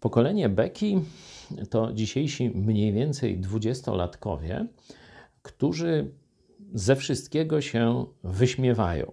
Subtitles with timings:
[0.00, 1.00] Pokolenie Beki
[1.70, 4.66] to dzisiejsi mniej więcej dwudziestolatkowie,
[5.42, 6.10] którzy
[6.74, 9.12] ze wszystkiego się wyśmiewają.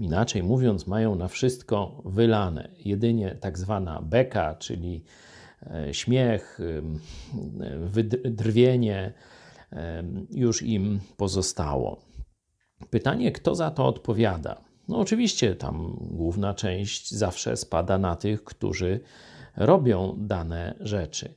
[0.00, 2.68] Inaczej mówiąc, mają na wszystko wylane.
[2.84, 5.04] Jedynie tak zwana beka, czyli
[5.70, 6.58] e, śmiech,
[7.80, 9.12] wydrwienie
[10.30, 12.00] już im pozostało.
[12.90, 14.60] Pytanie, kto za to odpowiada?
[14.88, 19.00] No, oczywiście, tam główna część zawsze spada na tych, którzy
[19.56, 21.34] robią dane rzeczy.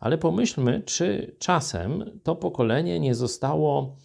[0.00, 3.96] Ale pomyślmy, czy czasem to pokolenie nie zostało,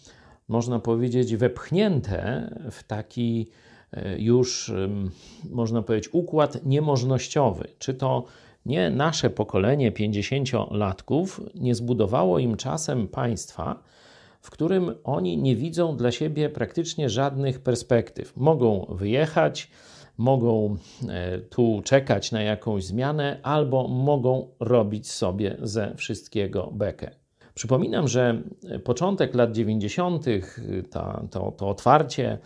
[0.48, 3.50] można powiedzieć, wepchnięte w taki
[3.92, 4.72] e, już,
[5.50, 7.68] można powiedzieć, układ niemożnościowy.
[7.78, 8.24] Czy to
[8.66, 13.82] nie nasze pokolenie 50-latków nie zbudowało im czasem państwa,
[14.40, 18.36] w którym oni nie widzą dla siebie praktycznie żadnych perspektyw.
[18.36, 19.70] Mogą wyjechać,
[20.20, 20.76] mogą
[21.08, 27.10] e, tu czekać na jakąś zmianę, albo mogą robić sobie ze wszystkiego bekę.
[27.60, 28.42] Przypominam, że
[28.84, 30.24] początek lat 90.,
[30.90, 32.38] ta, to, to otwarcie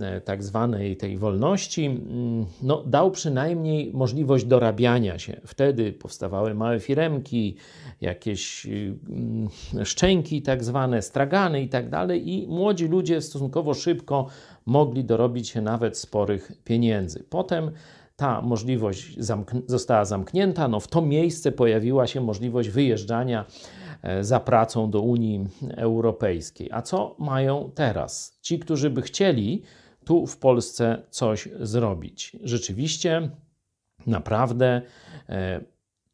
[0.00, 5.40] e, tak zwanej tej wolności, mm, no, dał przynajmniej możliwość dorabiania się.
[5.44, 7.56] Wtedy powstawały małe firemki,
[8.00, 9.48] jakieś mm,
[9.84, 14.26] szczęki tak zwane, stragany i tak dalej i młodzi ludzie stosunkowo szybko
[14.66, 17.24] mogli dorobić się nawet sporych pieniędzy.
[17.30, 17.70] Potem
[18.16, 23.44] ta możliwość zamk została zamknięta, no w to miejsce pojawiła się możliwość wyjeżdżania
[24.20, 26.68] za pracą do Unii Europejskiej.
[26.72, 28.38] A co mają teraz?
[28.42, 29.62] Ci, którzy by chcieli
[30.04, 32.36] tu w Polsce coś zrobić.
[32.42, 33.30] Rzeczywiście,
[34.06, 34.82] naprawdę
[35.28, 35.60] e,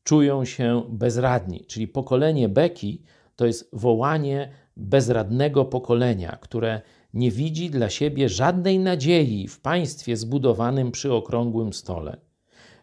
[0.05, 3.03] czują się bezradni, czyli pokolenie Beki
[3.37, 6.81] to jest wołanie bezradnego pokolenia, które
[7.15, 12.17] nie widzi dla siebie żadnej nadziei w państwie zbudowanym przy okrągłym stole.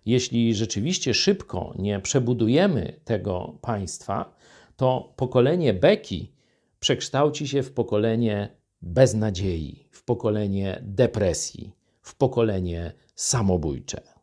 [0.06, 4.36] Jeśli rzeczywiście szybko nie przebudujemy tego państwa,
[4.80, 6.32] to pokolenie Beki
[6.80, 14.19] przekształci się w pokolenie beznadziei, w pokolenie depresji, w pokolenie samobójcze.